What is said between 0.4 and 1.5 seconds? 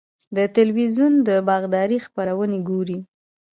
تلویزیون د